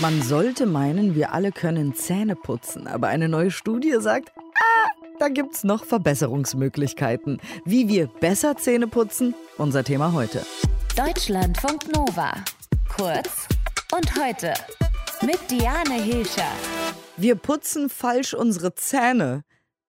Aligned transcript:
Man 0.00 0.22
sollte 0.22 0.66
meinen, 0.66 1.14
wir 1.14 1.32
alle 1.32 1.52
können 1.52 1.94
Zähne 1.94 2.34
putzen, 2.34 2.86
aber 2.86 3.08
eine 3.08 3.28
neue 3.28 3.50
Studie 3.50 3.94
sagt, 3.98 4.32
ah, 4.36 4.88
da 5.18 5.28
gibt's 5.28 5.64
noch 5.64 5.84
Verbesserungsmöglichkeiten. 5.84 7.40
Wie 7.64 7.88
wir 7.88 8.06
besser 8.06 8.56
Zähne 8.56 8.88
putzen, 8.88 9.34
unser 9.58 9.84
Thema 9.84 10.12
heute. 10.12 10.44
Deutschlandfunk 10.96 11.94
Nova. 11.94 12.32
Kurz 12.96 13.46
und 13.94 14.20
heute 14.20 14.54
mit 15.22 15.38
Diane 15.50 16.02
Hilscher. 16.02 16.50
Wir 17.16 17.36
putzen 17.36 17.88
falsch 17.88 18.34
unsere 18.34 18.74
Zähne. 18.74 19.44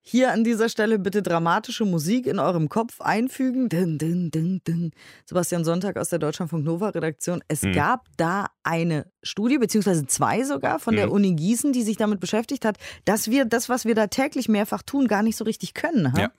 Hier 0.06 0.34
an 0.34 0.44
dieser 0.44 0.68
Stelle 0.68 1.00
bitte 1.00 1.24
dramatische 1.24 1.86
Musik 1.86 2.28
in 2.28 2.38
eurem 2.38 2.68
Kopf 2.68 3.00
einfügen. 3.00 3.70
Ding, 3.70 3.98
ding, 3.98 4.62
ding. 4.68 4.92
Sebastian 5.26 5.64
Sonntag 5.64 5.96
aus 5.96 6.10
der 6.10 6.20
Deutschlandfunk 6.20 6.66
Nova 6.66 6.90
Redaktion. 6.90 7.42
Es 7.48 7.62
mhm. 7.62 7.72
gab 7.72 8.08
da 8.18 8.48
eine 8.64 9.06
Studie, 9.22 9.58
beziehungsweise 9.58 10.06
zwei 10.06 10.44
sogar 10.44 10.80
von 10.80 10.96
mhm. 10.96 10.98
der 10.98 11.12
Uni 11.12 11.36
Gießen, 11.36 11.72
die 11.72 11.84
sich 11.84 11.96
damit 11.96 12.20
beschäftigt 12.20 12.66
hat, 12.66 12.78
dass 13.06 13.32
wir 13.32 13.46
das, 13.46 13.70
was 13.70 13.86
wir 13.86 13.96
da 13.96 14.08
täglich 14.08 14.50
mehrfach 14.50 14.84
tun, 14.84 15.08
gar 15.08 15.24
nicht 15.24 15.38
so 15.38 15.46
richtig 15.46 15.74
können. 15.74 16.12
Ha? 16.12 16.20
Ja. 16.20 16.32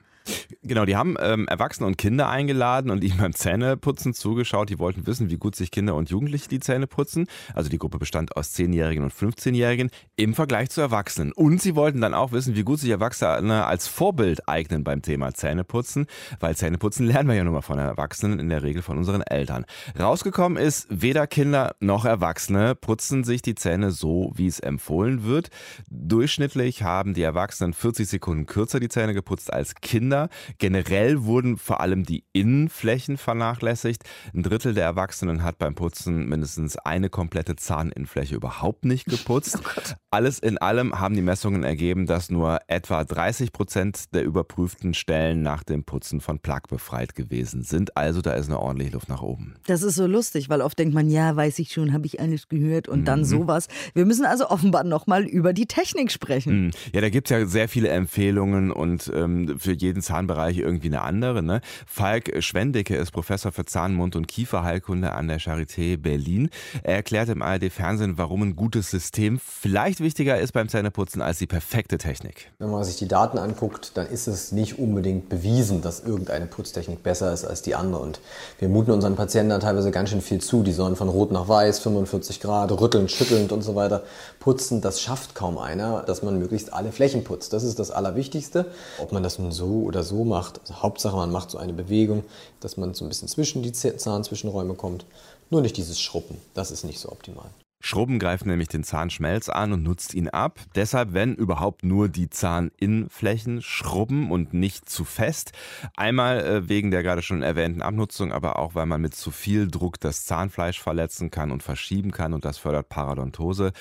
Genau, 0.66 0.87
die 0.87 0.96
haben 0.96 1.16
ähm, 1.20 1.46
Erwachsene 1.46 1.87
und 1.87 1.98
Kinder 1.98 2.30
eingeladen 2.30 2.91
und 2.91 3.05
ihnen 3.05 3.19
beim 3.20 3.34
Zähneputzen 3.34 4.15
zugeschaut. 4.15 4.70
Die 4.70 4.78
wollten 4.78 5.06
wissen, 5.06 5.28
wie 5.28 5.37
gut 5.37 5.55
sich 5.55 5.70
Kinder 5.70 5.95
und 5.95 6.09
Jugendliche 6.09 6.48
die 6.48 6.60
Zähne 6.60 6.87
putzen. 6.87 7.27
Also 7.55 7.69
die 7.69 7.78
Gruppe 7.78 7.98
bestand 7.98 8.34
aus 8.37 8.55
10-Jährigen 8.55 9.05
und 9.05 9.12
15-Jährigen 9.12 9.91
im 10.16 10.34
Vergleich 10.34 10.70
zu 10.70 10.80
Erwachsenen. 10.80 11.32
Und 11.32 11.60
sie 11.60 11.74
wollten 11.74 12.01
dann 12.01 12.15
auch 12.15 12.32
wissen, 12.32 12.56
wie 12.56 12.62
gut 12.62 12.80
sich 12.80 12.91
Erwachsene 12.91 13.66
als 13.66 13.88
Vorbild 13.88 14.48
eignen 14.48 14.84
beim 14.84 15.02
Thema 15.02 15.34
Zähneputzen, 15.34 16.06
weil 16.41 16.56
Zähneputzen 16.56 17.06
lernen 17.06 17.29
wir 17.29 17.37
ja 17.37 17.45
nun 17.45 17.54
mal 17.54 17.60
von 17.60 17.79
Erwachsenen, 17.79 18.38
in 18.38 18.48
der 18.48 18.62
Regel 18.62 18.80
von 18.80 18.96
unseren 18.96 19.20
Eltern. 19.20 19.66
Rausgekommen 19.98 20.56
ist, 20.56 20.87
weder 20.88 21.27
Kinder 21.27 21.77
noch 21.80 22.06
Erwachsene 22.06 22.74
putzen 22.74 23.24
sich 23.24 23.43
die 23.43 23.54
Zähne 23.54 23.91
so, 23.91 24.32
wie 24.34 24.46
es 24.46 24.60
empfohlen 24.60 25.24
wird. 25.24 25.51
Durchschnittlich 25.91 26.82
haben 26.82 27.12
die 27.12 27.23
Erwachsenen 27.23 27.74
40 27.74 28.09
Sekunden 28.09 28.46
kürzer 28.46 28.80
die 28.80 28.88
Zähne 28.88 29.12
geputzt 29.12 29.52
als 29.52 29.74
Kinder. 29.74 30.13
Kinder. 30.15 30.29
Generell 30.59 31.24
wurden 31.24 31.57
vor 31.57 31.80
allem 31.80 32.04
die 32.04 32.24
Innenflächen 32.32 33.16
vernachlässigt. 33.16 34.04
Ein 34.32 34.43
Drittel 34.43 34.74
der 34.74 34.84
Erwachsenen 34.84 35.43
hat 35.43 35.59
beim 35.59 35.74
Putzen 35.74 36.29
mindestens 36.29 36.76
eine 36.76 37.09
komplette 37.10 37.56
Zahninnenfläche 37.56 38.34
überhaupt 38.37 38.84
nicht 38.84 39.06
geputzt. 39.06 39.59
Oh 39.74 39.95
Alles 40.10 40.38
in 40.38 40.59
allem 40.59 41.01
haben 41.01 41.16
die 41.16 41.23
Messungen 41.23 41.65
ergeben, 41.65 42.06
dass 42.06 42.30
nur 42.30 42.60
etwa 42.68 43.02
30 43.02 43.52
Prozent 43.52 44.15
der 44.15 44.24
überprüften 44.24 44.95
Stellen 44.95 45.43
nach 45.43 45.65
dem 45.65 45.84
Putzen 45.84 46.21
von 46.21 46.38
Plaque 46.38 46.68
befreit 46.68 47.15
gewesen 47.15 47.62
sind. 47.62 47.96
Also 47.96 48.21
da 48.21 48.32
ist 48.34 48.46
eine 48.46 48.60
ordentliche 48.60 48.93
Luft 48.93 49.09
nach 49.09 49.23
oben. 49.23 49.54
Das 49.66 49.82
ist 49.82 49.96
so 49.96 50.06
lustig, 50.06 50.49
weil 50.49 50.60
oft 50.60 50.78
denkt 50.78 50.95
man, 50.95 51.10
ja, 51.10 51.34
weiß 51.34 51.59
ich 51.59 51.73
schon, 51.73 51.93
habe 51.93 52.06
ich 52.06 52.21
alles 52.21 52.49
gehört 52.49 52.88
und 52.88 53.01
mhm. 53.01 53.04
dann 53.04 53.24
sowas. 53.24 53.66
Wir 53.95 54.04
müssen 54.04 54.24
also 54.24 54.49
offenbar 54.49 54.84
nochmal 54.84 55.24
über 55.24 55.52
die 55.52 55.66
Technik 55.66 56.12
sprechen. 56.12 56.66
Mhm. 56.66 56.71
Ja, 56.93 57.01
da 57.01 57.09
gibt 57.09 57.30
es 57.30 57.37
ja 57.37 57.46
sehr 57.46 57.68
viele 57.68 57.88
Empfehlungen 57.88 58.71
und 58.71 59.10
ähm, 59.15 59.59
für 59.59 59.73
jeden 59.73 60.02
Zahnbereich 60.05 60.59
irgendwie 60.59 60.88
eine 60.88 61.02
andere. 61.02 61.43
Ne? 61.43 61.60
Falk 61.87 62.43
Schwendecke 62.43 62.97
ist 62.97 63.10
Professor 63.10 63.52
für 63.52 63.65
Zahn-, 63.65 63.95
Mund- 63.95 64.16
und 64.16 64.28
Kieferheilkunde 64.28 65.12
an 65.12 65.28
der 65.28 65.41
Charité 65.41 65.97
Berlin. 65.97 66.50
Er 66.83 66.97
erklärt 66.97 67.28
im 67.28 67.43
ARD-Fernsehen, 67.43 68.19
warum 68.19 68.43
ein 68.43 68.56
gutes 68.56 68.91
System 68.91 69.41
vielleicht 69.41 70.00
wichtiger 70.00 70.38
ist 70.38 70.53
beim 70.53 70.69
Zähneputzen 70.69 71.22
als 71.22 71.38
die 71.38 71.47
perfekte 71.47 71.99
Technik. 71.99 72.53
Wenn 72.59 72.71
man 72.71 72.84
sich 72.84 72.97
die 72.97 73.09
Daten 73.09 73.38
anguckt, 73.38 73.97
dann 73.97 74.06
ist 74.06 74.27
es 74.27 74.53
nicht 74.53 74.78
unbedingt 74.78 75.28
bewiesen, 75.28 75.83
dass 75.83 76.00
irgendeine 76.00 76.47
Putztechnik 76.47 77.03
besser 77.03 77.33
ist 77.33 77.44
als 77.44 77.62
die 77.62 77.75
andere. 77.75 78.03
Und 78.03 78.21
wir 78.59 78.69
muten 78.69 78.91
unseren 78.91 79.16
Patienten 79.16 79.50
da 79.50 79.59
teilweise 79.59 79.91
ganz 79.91 80.11
schön 80.11 80.21
viel 80.21 80.41
zu. 80.41 80.62
Die 80.62 80.72
sollen 80.72 80.97
von 80.97 81.09
rot 81.09 81.33
nach 81.33 81.49
weiß, 81.49 81.78
45 81.81 82.41
Grad, 82.41 82.71
rüttelnd, 82.72 83.11
schüttelnd 83.11 83.53
und 83.53 83.62
so 83.62 83.75
weiter 83.75 84.03
putzen. 84.41 84.81
Das 84.81 85.00
schafft 85.00 85.34
kaum 85.34 85.59
einer, 85.59 86.03
dass 86.03 86.22
man 86.22 86.39
möglichst 86.39 86.72
alle 86.72 86.93
Flächen 86.93 87.25
putzt. 87.25 87.53
Das 87.53 87.62
ist 87.62 87.78
das 87.78 87.91
Allerwichtigste. 87.91 88.66
Ob 88.99 89.12
man 89.12 89.22
das 89.22 89.39
nun 89.39 89.53
so 89.53 89.83
oder 89.94 90.03
so 90.03 90.25
macht, 90.25 90.60
also 90.60 90.82
Hauptsache 90.82 91.16
man 91.16 91.31
macht 91.31 91.50
so 91.50 91.59
eine 91.59 91.72
Bewegung, 91.72 92.25
dass 92.60 92.77
man 92.77 92.94
so 92.94 93.05
ein 93.05 93.09
bisschen 93.09 93.28
zwischen 93.28 93.62
die 93.62 93.72
Zahnzwischenräume 93.72 94.75
kommt. 94.75 95.06
Nur 95.50 95.62
nicht 95.62 95.77
dieses 95.77 96.00
Schrubben. 96.00 96.38
Das 96.55 96.71
ist 96.71 96.84
nicht 96.84 96.99
so 96.99 97.10
optimal. 97.12 97.50
Schrubben 97.84 98.19
greift 98.19 98.47
nämlich 98.47 98.69
den 98.69 98.83
Zahnschmelz 98.83 99.50
an 99.50 99.75
und 99.75 99.83
nutzt 99.83 100.15
ihn 100.15 100.31
ab. 100.31 100.59
Deshalb, 100.75 101.12
wenn 101.12 101.34
überhaupt 101.34 101.84
nur 101.84 102.09
die 102.09 102.31
Zahninnenflächen 102.31 103.61
schrubben 103.61 104.31
und 104.31 104.55
nicht 104.55 104.89
zu 104.89 105.05
fest. 105.05 105.53
Einmal 105.95 106.41
äh, 106.41 106.69
wegen 106.71 106.91
der 106.91 107.03
gerade 107.03 107.21
schon 107.21 107.43
erwähnten 107.43 107.83
Abnutzung, 107.83 108.33
aber 108.33 108.59
auch 108.59 108.75
weil 108.75 108.87
man 108.87 109.03
mit 109.03 109.15
zu 109.15 109.31
viel 109.31 109.69
Druck 109.69 110.00
das 110.00 110.25
Zahnfleisch 110.25 110.81
verletzen 110.81 111.31
kann 111.31 111.50
und 111.50 111.62
verschieben 111.62 112.11
kann 112.11 112.33
und 112.33 112.47
das 112.47 112.56
fördert 112.56 112.89
Paradontose. 112.89 113.72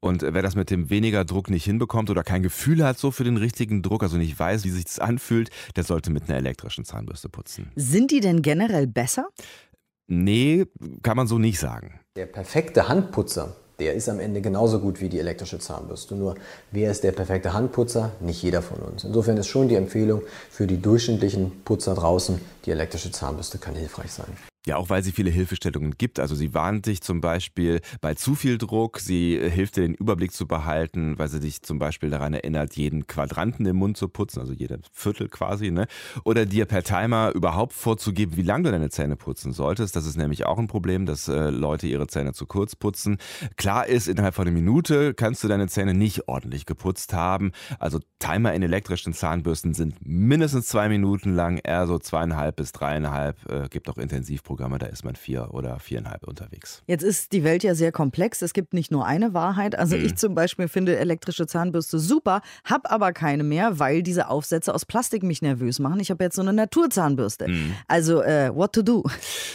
Und 0.00 0.22
wer 0.22 0.42
das 0.42 0.56
mit 0.56 0.68
dem 0.70 0.90
weniger 0.90 1.24
Druck 1.24 1.48
nicht 1.48 1.64
hinbekommt 1.64 2.10
oder 2.10 2.24
kein 2.24 2.42
Gefühl 2.42 2.84
hat 2.84 2.98
so 2.98 3.12
für 3.12 3.22
den 3.22 3.36
richtigen 3.36 3.80
Druck, 3.80 4.02
also 4.02 4.16
nicht 4.16 4.36
weiß, 4.36 4.64
wie 4.64 4.70
sich 4.70 4.86
das 4.86 4.98
anfühlt, 4.98 5.50
der 5.76 5.84
sollte 5.84 6.10
mit 6.10 6.24
einer 6.24 6.36
elektrischen 6.36 6.84
Zahnbürste 6.84 7.28
putzen. 7.28 7.70
Sind 7.76 8.10
die 8.10 8.18
denn 8.18 8.42
generell 8.42 8.88
besser? 8.88 9.28
Nee, 10.08 10.66
kann 11.04 11.16
man 11.16 11.28
so 11.28 11.38
nicht 11.38 11.60
sagen. 11.60 12.00
Der 12.14 12.26
perfekte 12.26 12.90
Handputzer, 12.90 13.56
der 13.78 13.94
ist 13.94 14.06
am 14.10 14.20
Ende 14.20 14.42
genauso 14.42 14.80
gut 14.80 15.00
wie 15.00 15.08
die 15.08 15.18
elektrische 15.18 15.58
Zahnbürste. 15.58 16.14
Nur 16.14 16.34
wer 16.70 16.90
ist 16.90 17.04
der 17.04 17.12
perfekte 17.12 17.54
Handputzer? 17.54 18.12
Nicht 18.20 18.42
jeder 18.42 18.60
von 18.60 18.80
uns. 18.80 19.04
Insofern 19.04 19.38
ist 19.38 19.46
schon 19.46 19.68
die 19.68 19.76
Empfehlung 19.76 20.20
für 20.50 20.66
die 20.66 20.76
durchschnittlichen 20.76 21.64
Putzer 21.64 21.94
draußen, 21.94 22.38
die 22.66 22.70
elektrische 22.70 23.12
Zahnbürste 23.12 23.56
kann 23.56 23.76
hilfreich 23.76 24.12
sein. 24.12 24.36
Ja, 24.64 24.76
auch 24.76 24.90
weil 24.90 25.02
sie 25.02 25.10
viele 25.10 25.30
Hilfestellungen 25.30 25.96
gibt. 25.98 26.20
Also 26.20 26.36
sie 26.36 26.54
warnt 26.54 26.86
dich 26.86 27.00
zum 27.02 27.20
Beispiel 27.20 27.80
bei 28.00 28.14
zu 28.14 28.36
viel 28.36 28.58
Druck, 28.58 29.00
sie 29.00 29.36
hilft 29.36 29.76
dir 29.76 29.82
den 29.82 29.94
Überblick 29.94 30.32
zu 30.32 30.46
behalten, 30.46 31.18
weil 31.18 31.26
sie 31.28 31.40
dich 31.40 31.62
zum 31.62 31.80
Beispiel 31.80 32.10
daran 32.10 32.32
erinnert, 32.32 32.76
jeden 32.76 33.08
Quadranten 33.08 33.66
im 33.66 33.76
Mund 33.76 33.96
zu 33.96 34.08
putzen, 34.08 34.38
also 34.38 34.52
jeder 34.52 34.78
Viertel 34.92 35.28
quasi, 35.28 35.72
ne? 35.72 35.88
Oder 36.24 36.46
dir 36.46 36.66
per 36.66 36.84
Timer 36.84 37.32
überhaupt 37.34 37.72
vorzugeben, 37.72 38.36
wie 38.36 38.42
lange 38.42 38.64
du 38.64 38.70
deine 38.70 38.88
Zähne 38.90 39.16
putzen 39.16 39.52
solltest. 39.52 39.96
Das 39.96 40.06
ist 40.06 40.16
nämlich 40.16 40.46
auch 40.46 40.58
ein 40.58 40.68
Problem, 40.68 41.06
dass 41.06 41.26
äh, 41.26 41.50
Leute 41.50 41.88
ihre 41.88 42.06
Zähne 42.06 42.32
zu 42.32 42.46
kurz 42.46 42.76
putzen. 42.76 43.18
Klar 43.56 43.88
ist, 43.88 44.06
innerhalb 44.06 44.36
von 44.36 44.46
einer 44.46 44.54
Minute 44.54 45.12
kannst 45.14 45.42
du 45.42 45.48
deine 45.48 45.66
Zähne 45.66 45.92
nicht 45.92 46.28
ordentlich 46.28 46.66
geputzt 46.66 47.14
haben. 47.14 47.50
Also 47.80 47.98
Timer 48.20 48.54
in 48.54 48.62
elektrischen 48.62 49.12
Zahnbürsten 49.12 49.74
sind 49.74 49.96
mindestens 50.06 50.68
zwei 50.68 50.88
Minuten 50.88 51.34
lang, 51.34 51.58
eher 51.58 51.88
so 51.88 51.98
zweieinhalb 51.98 52.54
bis 52.54 52.70
dreieinhalb. 52.70 53.50
Äh, 53.50 53.68
gibt 53.68 53.90
auch 53.90 53.98
intensiv 53.98 54.44
Programme, 54.52 54.78
da 54.78 54.84
ist 54.84 55.02
man 55.02 55.16
vier 55.16 55.48
oder 55.54 55.78
viereinhalb 55.78 56.28
unterwegs. 56.28 56.82
Jetzt 56.86 57.02
ist 57.02 57.32
die 57.32 57.42
Welt 57.42 57.64
ja 57.64 57.74
sehr 57.74 57.90
komplex. 57.90 58.42
Es 58.42 58.52
gibt 58.52 58.74
nicht 58.74 58.90
nur 58.90 59.06
eine 59.06 59.32
Wahrheit. 59.32 59.78
Also 59.78 59.96
mhm. 59.96 60.04
ich 60.04 60.16
zum 60.16 60.34
Beispiel 60.34 60.68
finde 60.68 60.98
elektrische 60.98 61.46
Zahnbürste 61.46 61.98
super, 61.98 62.42
habe 62.64 62.90
aber 62.90 63.14
keine 63.14 63.44
mehr, 63.44 63.78
weil 63.78 64.02
diese 64.02 64.28
Aufsätze 64.28 64.74
aus 64.74 64.84
Plastik 64.84 65.22
mich 65.22 65.40
nervös 65.40 65.78
machen. 65.78 66.00
Ich 66.00 66.10
habe 66.10 66.22
jetzt 66.22 66.36
so 66.36 66.42
eine 66.42 66.52
Naturzahnbürste. 66.52 67.48
Mhm. 67.48 67.72
Also 67.88 68.20
äh, 68.20 68.54
what 68.54 68.74
to 68.74 68.82
do? 68.82 69.04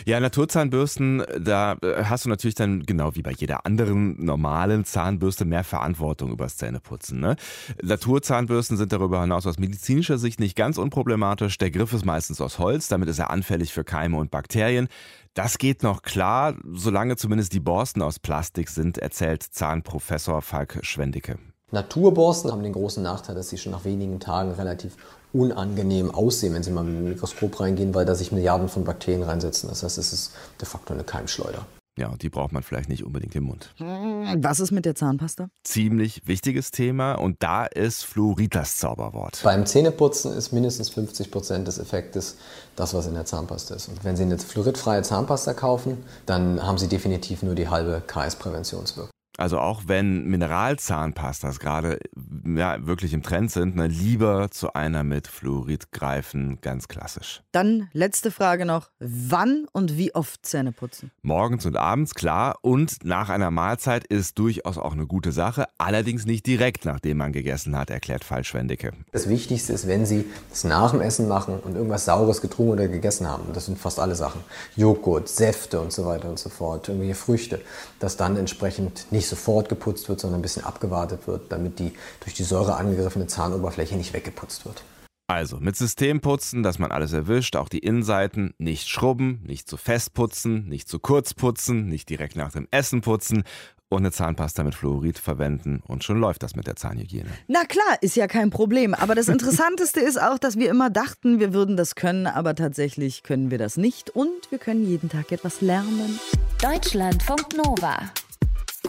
Ja, 0.08 0.20
Naturzahnbürsten, 0.20 1.24
da 1.40 1.74
äh, 1.84 2.06
hast 2.06 2.26
du 2.26 2.30
natürlich 2.30 2.56
dann 2.56 2.82
genau 2.84 3.16
wie 3.16 3.22
bei 3.22 3.34
jeder 3.38 3.68
anderen 3.68 4.26
normalen 4.26 4.84
Zahnbürste 4.84 5.46
mehr 5.46 5.64
Verantwortung 5.64 6.32
übers 6.32 6.58
Zähneputzen. 6.58 7.20
Ne? 7.20 7.36
Naturzahnbürsten 7.84 8.78
sind 8.78 8.92
darüber 8.92 9.22
hinaus 9.22 9.46
aus 9.46 9.60
medizinischer 9.60 10.18
Sicht 10.18 10.40
nicht 10.40 10.56
ganz 10.56 10.80
unproblematisch. 10.80 11.60
Der 11.60 11.70
Griff 11.70 11.94
ist 11.94 12.04
meistens 12.04 12.42
aus 12.42 12.58
Holz, 12.58 12.88
damit 12.88 13.10
ist 13.10 13.20
er 13.20 13.30
anfällig 13.30 13.74
für 13.74 13.84
Keime 13.84 14.18
und 14.18 14.32
Bakterien. 14.32 14.87
Das 15.34 15.58
geht 15.58 15.84
noch 15.84 16.02
klar, 16.02 16.56
solange 16.74 17.16
zumindest 17.16 17.54
die 17.54 17.60
Borsten 17.60 18.02
aus 18.02 18.20
Plastik 18.20 18.70
sind, 18.70 18.98
erzählt 18.98 19.44
Zahnprofessor 19.44 20.42
Falk 20.42 20.80
Schwendicke. 20.82 21.38
Naturborsten 21.72 22.52
haben 22.52 22.64
den 22.64 22.74
großen 22.74 23.04
Nachteil, 23.04 23.36
dass 23.36 23.50
sie 23.50 23.58
schon 23.58 23.74
nach 23.74 23.84
wenigen 23.84 24.20
Tagen 24.20 24.52
relativ 24.52 24.96
unangenehm 25.34 26.12
aussehen, 26.12 26.54
wenn 26.54 26.64
sie 26.64 26.72
mal 26.72 26.84
mit 26.84 26.96
dem 26.96 27.10
Mikroskop 27.10 27.60
reingehen, 27.60 27.94
weil 27.94 28.06
da 28.06 28.16
sich 28.16 28.32
Milliarden 28.32 28.70
von 28.70 28.86
Bakterien 28.86 29.24
reinsetzen. 29.24 29.70
Das 29.70 29.84
heißt, 29.84 29.98
es 29.98 30.14
ist 30.14 30.32
de 30.62 30.68
facto 30.68 30.94
eine 30.94 31.04
Keimschleuder. 31.04 31.66
Ja, 31.98 32.10
und 32.10 32.22
die 32.22 32.30
braucht 32.30 32.52
man 32.52 32.62
vielleicht 32.62 32.90
nicht 32.90 33.04
unbedingt 33.04 33.36
im 33.36 33.46
Mund. 33.46 33.74
Was 33.80 34.60
ist 34.60 34.72
mit 34.72 34.86
der 34.86 34.94
Zahnpasta? 34.94 35.50
Ziemlich 35.64 36.22
wichtiges 36.26 36.70
Thema 36.70 37.14
und 37.14 37.42
da 37.42 37.66
ist 37.66 38.04
Fluorid 38.04 38.54
das 38.54 38.78
Zauberwort. 38.78 39.42
Beim 39.44 39.66
Zähneputzen 39.66 40.32
ist 40.38 40.54
mindestens 40.54 40.90
50 40.90 41.32
Prozent 41.32 41.68
des 41.68 41.80
Effektes 41.80 42.38
das, 42.76 42.94
was 42.94 43.08
in 43.08 43.16
der 43.16 43.26
Zahnpasta 43.26 43.74
ist. 43.76 43.90
Und 43.90 44.04
wenn 44.04 44.16
Sie 44.16 44.24
eine 44.24 44.38
fluoridfreie 44.38 45.02
Zahnpasta 45.02 45.56
kaufen, 45.56 45.98
dann 46.28 46.64
haben 46.64 46.78
Sie 46.78 46.88
definitiv 46.88 47.42
nur 47.42 47.56
die 47.56 47.68
halbe 47.68 48.04
KS-Präventionswirkung. 48.06 49.10
Also 49.38 49.60
auch 49.60 49.84
wenn 49.86 50.26
Mineralzahnpastas 50.26 51.60
gerade 51.60 52.00
ja, 52.46 52.86
wirklich 52.86 53.14
im 53.14 53.22
Trend 53.22 53.52
sind, 53.52 53.76
ne, 53.76 53.86
lieber 53.88 54.50
zu 54.50 54.74
einer 54.74 55.04
mit 55.04 55.28
Fluorid 55.28 55.92
greifen, 55.92 56.60
ganz 56.62 56.88
klassisch. 56.88 57.44
Dann 57.52 57.88
letzte 57.94 58.32
Frage 58.32 58.66
noch, 58.66 58.90
wann 59.00 59.68
und 59.72 59.96
wie 59.96 60.16
oft 60.16 60.46
Zähne 60.46 60.72
putzen? 60.72 61.12
Morgens 61.22 61.68
und 61.68 61.78
abends, 61.78 62.16
klar. 62.16 62.58
Und 62.62 63.04
nach 63.04 63.30
einer 63.30 63.52
Mahlzeit 63.52 64.06
ist 64.08 64.40
durchaus 64.40 64.80
auch 64.80 64.94
eine 64.94 65.06
gute 65.06 65.32
Sache, 65.32 65.66
allerdings 65.78 66.26
nicht 66.26 66.46
direkt 66.48 66.86
nachdem 66.86 67.18
man 67.18 67.32
gegessen 67.32 67.78
hat, 67.78 67.92
erklärt 67.92 68.24
Fallschwendicke. 68.24 68.94
Das 69.12 69.30
Wichtigste 69.30 69.74
ist, 69.74 69.88
wenn 69.88 70.06
Sie 70.06 70.26
das 70.50 70.64
nach 70.64 70.92
dem 70.92 71.02
Essen 71.02 71.28
machen 71.28 71.60
und 71.60 71.76
irgendwas 71.76 72.06
Saures 72.06 72.42
getrunken 72.42 72.74
oder 72.74 72.88
gegessen 72.88 73.28
haben, 73.28 73.44
das 73.54 73.68
sind 73.68 73.78
fast 73.78 74.00
alle 74.00 74.16
Sachen, 74.16 74.42
Joghurt, 74.76 75.30
Säfte 75.30 75.80
und 75.80 75.92
so 75.94 76.06
weiter 76.06 76.30
und 76.30 76.40
so 76.40 76.50
fort, 76.50 76.88
irgendwelche 76.88 77.16
Früchte, 77.16 77.62
dass 78.00 78.18
dann 78.18 78.36
entsprechend 78.38 79.12
nicht 79.12 79.27
nicht 79.28 79.40
sofort 79.40 79.68
geputzt 79.70 80.08
wird, 80.08 80.20
sondern 80.20 80.40
ein 80.40 80.42
bisschen 80.42 80.64
abgewartet 80.64 81.28
wird, 81.28 81.52
damit 81.52 81.80
die 81.80 81.92
durch 82.22 82.34
die 82.34 82.44
Säure 82.44 82.78
angegriffene 82.78 83.28
Zahnoberfläche 83.28 83.96
nicht 83.96 84.14
weggeputzt 84.14 84.66
wird. 84.66 84.84
Also 85.30 85.58
mit 85.60 85.76
System 85.76 86.22
putzen, 86.22 86.64
dass 86.64 86.80
man 86.80 86.92
alles 86.92 87.12
erwischt, 87.12 87.58
auch 87.58 87.68
die 87.68 87.80
Innenseiten, 87.80 88.54
nicht 88.58 88.88
schrubben, 88.88 89.44
nicht 89.46 89.70
zu 89.70 89.76
fest 89.76 90.14
putzen, 90.14 90.70
nicht 90.70 90.88
zu 90.88 91.00
kurz 91.00 91.34
putzen, 91.34 91.88
nicht 91.88 92.10
direkt 92.10 92.38
nach 92.38 92.54
dem 92.54 92.70
Essen 92.72 93.02
putzen 93.02 93.44
und 93.90 94.00
eine 94.00 94.14
Zahnpasta 94.14 94.64
mit 94.64 94.74
Fluorid 94.74 95.20
verwenden 95.20 95.82
und 95.86 96.06
schon 96.06 96.20
läuft 96.22 96.44
das 96.44 96.56
mit 96.56 96.66
der 96.66 96.78
Zahnhygiene. 96.78 97.30
Na 97.48 97.66
klar, 97.66 97.98
ist 98.00 98.16
ja 98.16 98.28
kein 98.28 98.52
Problem. 98.52 98.94
Aber 98.94 99.16
das 99.16 99.28
Interessanteste 99.28 100.00
ist 100.00 100.22
auch, 100.22 100.38
dass 100.38 100.58
wir 100.58 100.70
immer 100.70 100.90
dachten, 100.90 101.42
wir 101.42 101.54
würden 101.54 101.76
das 101.76 101.96
können, 101.96 102.26
aber 102.26 102.56
tatsächlich 102.56 103.24
können 103.24 103.52
wir 103.52 103.58
das 103.58 103.76
nicht 103.76 104.10
und 104.10 104.50
wir 104.50 104.60
können 104.60 104.86
jeden 104.86 105.10
Tag 105.10 105.34
etwas 105.34 105.60
lernen. 105.60 106.20
Deutschlandfunk 106.62 107.58
Nova. 107.58 108.00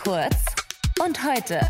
Kurz 0.09 0.43
und 1.05 1.23
heute. 1.23 1.61